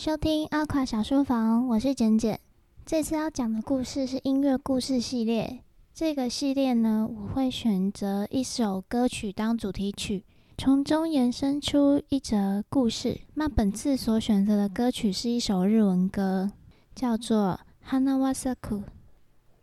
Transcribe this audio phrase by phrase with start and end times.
[0.00, 2.40] 收听阿垮小书房，我是简简。
[2.86, 5.60] 这次要讲的故事是音乐故事系列。
[5.92, 10.24] 这个系列呢，我会选择一首歌曲当主题曲，
[10.56, 13.20] 从中延伸出一则故事。
[13.34, 16.50] 那本次所选择的歌曲是一首日文歌，
[16.94, 17.60] 叫做
[17.92, 18.54] 《hana wasaku》，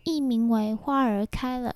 [0.03, 1.71] 译名为《花儿开了》。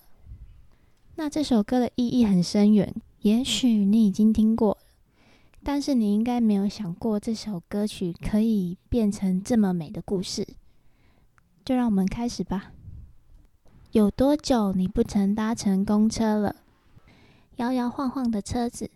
[1.15, 4.77] 那这首歌的意义很深远，也许你已经听过。
[5.63, 10.47] 但是你应该没有想过，这首歌曲可以变成这么美的故事。
[11.63, 12.71] 就让我们开始吧。
[13.91, 16.55] 有多久你不曾搭乘公车了？
[17.57, 18.89] 摇摇晃晃的车子，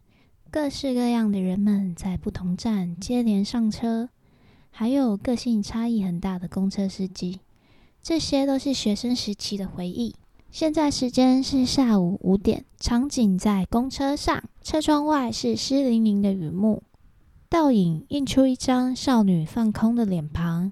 [0.50, 4.10] 各式各样的人们在不同站接连上车，
[4.72, 7.42] 还有个性差异很大的公车司机，
[8.02, 10.16] 这些都是学生时期的回忆。
[10.52, 16.82] 现在时间是下午五点，场景在公车上，车窗外是湿淋淋的雨幕，
[17.50, 20.72] 倒影映出一张少女放空的脸庞。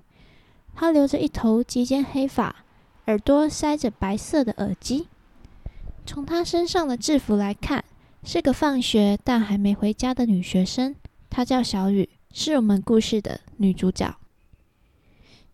[0.74, 2.64] 她留着一头及肩黑发，
[3.08, 5.08] 耳朵塞着白色的耳机。
[6.06, 7.84] 从她身上的制服来看，
[8.24, 10.96] 是个放学但还没回家的女学生。
[11.30, 14.16] 她叫小雨，是我们故事的女主角。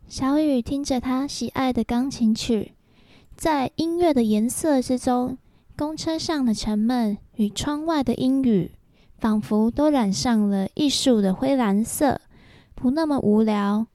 [0.07, 2.73] 小雨听着她喜爱的钢琴曲。
[3.39, 5.37] 在音乐的颜色之中，
[5.77, 8.73] 公车上的沉闷与窗外的阴雨，
[9.17, 12.19] 仿佛都染上了艺术的灰蓝色，
[12.75, 13.87] 不那么无聊。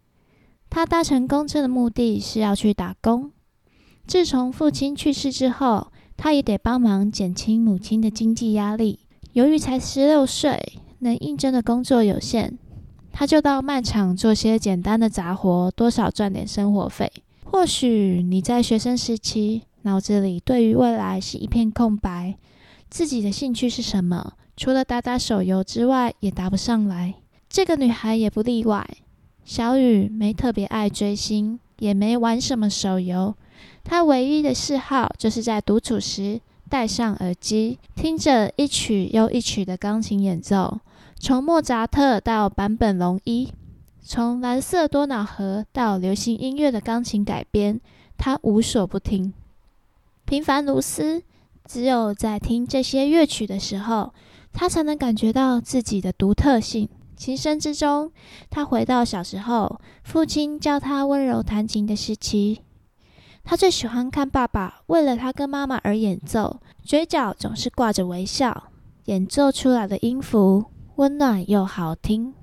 [0.71, 3.33] 他搭乘公车的目的是要去打工。
[4.07, 9.01] 自从父亲去世之后，他也得帮忙减轻母亲的经济压力。
[9.35, 12.57] 由于才十六岁，能应征的工作有限，
[13.13, 17.13] 他就到卖场做些简单的杂活，多少赚点生活费。
[17.55, 22.35] 或许你在学生时期，脑子里对于未来是一片空白，
[22.91, 24.33] 自己的兴趣是什么？
[24.57, 27.15] 除了打打手游之外，也答不上来。
[27.49, 28.85] 这个女孩也不例外。
[29.45, 33.33] 小雨没特别爱追星，也没玩什么手游。
[33.85, 40.81] 她唯一的嗜好就是在独处时戴上耳机，听着一曲又一曲的钢琴演奏，
[41.21, 43.49] 从莫扎特到坂本龙一。
[44.07, 47.81] 从蓝色多瑙河到流行音乐的钢琴改编，
[48.19, 49.33] 他无所不听。
[50.27, 51.23] 平凡如斯，
[51.65, 54.13] 只有在听这些乐曲的时候，
[54.53, 56.87] 他才能感觉到自己的独特性。
[57.17, 58.13] 琴声之中，
[58.51, 62.61] 他回到小时候，父亲教他温柔弹琴的时期。
[63.43, 68.65] 他最喜欢看爸爸为了他跟妈妈而演奏，嘴角总是挂着微笑，
[69.07, 70.67] 演奏出来的音符
[70.97, 72.35] 温暖又好听。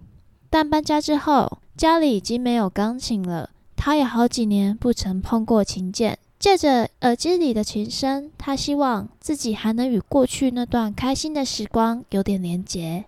[0.51, 3.49] 但搬家之后，家里已经没有钢琴了。
[3.77, 6.19] 他也好几年不曾碰过琴键。
[6.37, 13.05] 借着耳机里的琴声，他希望自己还能与过去那段开心的时光有点连结。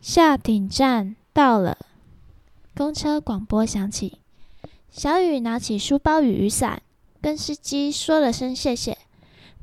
[0.00, 1.76] 下顶站到了，
[2.76, 4.18] 公车广播响起。
[4.90, 6.80] 小雨拿起书包与雨伞，
[7.20, 8.98] 跟司机说了声谢谢，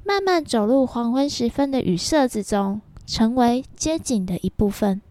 [0.04, 5.02] 慢慢走入黄昏时分的雨色之中，成为街景的一部分。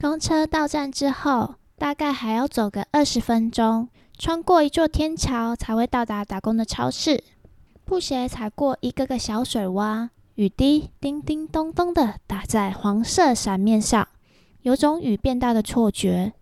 [0.00, 3.86] 公车到站之后，大概还要走个二十分钟，
[4.18, 7.22] 穿过一座天桥才会到达打工的超市。
[7.84, 14.08] 布鞋踩过一个个小水洼，雨滴叮叮咚咚的打在黄色伞面上，
[14.62, 16.32] 有种雨变大的错觉。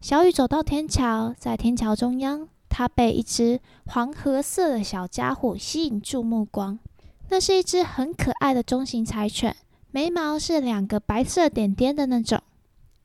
[0.00, 6.80] 小雨走到天桥，在天桥中央，他被一只黄褐色的小家伙吸引住目光。
[7.28, 9.54] 那是一只很可爱的中型柴犬，
[9.92, 12.42] 眉毛是两个白色点点的那种。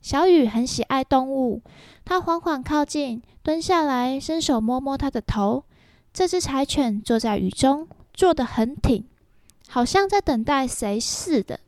[0.01, 1.61] 小雨很喜爱动物，
[2.05, 5.63] 他缓缓靠近，蹲下来，伸手摸摸它的头。
[6.13, 9.05] 这只柴犬坐在雨中，坐得很挺，
[9.67, 11.59] 好像在等待谁似的。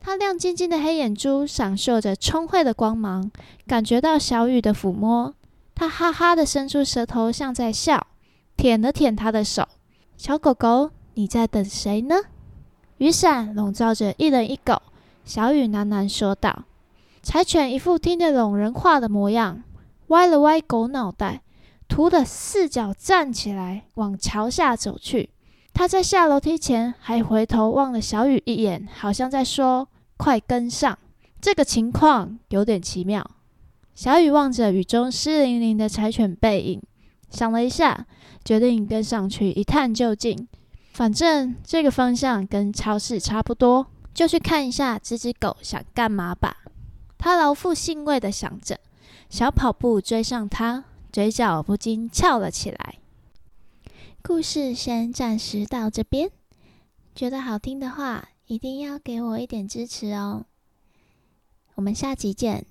[0.00, 3.30] 它亮晶晶的黑眼珠闪烁着聪慧的光芒，
[3.66, 5.32] 感觉到小雨的抚摸，
[5.74, 8.08] 它哈哈的伸出舌头，像在笑，
[8.56, 9.68] 舔了舔他的手。
[10.16, 12.16] 小狗狗，你在等谁呢？
[12.98, 14.82] 雨伞笼罩着一人一狗，
[15.24, 16.64] 小雨喃喃说道。
[17.22, 19.62] 柴犬一副听得懂人话的模样，
[20.08, 21.42] 歪了歪狗脑袋，
[21.86, 25.30] 突的四脚站起来，往桥下走去。
[25.72, 29.88] 他在下楼梯前还回头望了小雨一眼，好像在说
[30.18, 30.98] ：“快跟上。”
[31.40, 33.24] 这个情况有点奇妙。
[33.94, 36.82] 小雨望着雨中湿淋淋的柴犬背影，
[37.30, 38.06] 想了一下，
[38.44, 40.48] 决定跟上去一探究竟。
[40.92, 46.56] 反正这个方向跟超市差不多，就去看一下这只狗想干嘛吧。
[47.24, 48.80] 他老父欣慰地想着，
[49.30, 52.98] 小跑步追上他，嘴角不禁翘了起来。
[54.24, 56.32] 故事先暂时到这边，
[57.14, 60.46] 觉得好听的话，一定要给我一点支持哦。
[61.76, 62.66] 我们下集见。